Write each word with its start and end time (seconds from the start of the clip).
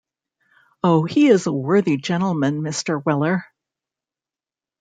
Oh, 0.83 1.03
he 1.05 1.27
is 1.27 1.45
a 1.45 1.51
worthy 1.53 1.95
gentleman, 1.97 2.61
Mr. 2.63 2.99
Weller! 3.05 3.45